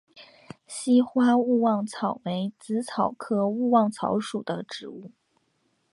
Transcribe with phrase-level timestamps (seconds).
[0.65, 5.11] 稀花勿忘草为紫草科勿忘草属的植物。